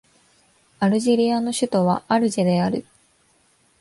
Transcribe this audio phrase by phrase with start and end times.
[0.79, 2.87] アルジェリアの首都はアルジェである